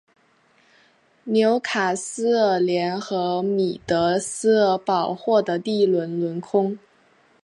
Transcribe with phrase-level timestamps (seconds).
[1.25, 6.79] 纽卡斯尔联和米德尔斯堡获得第一轮轮空。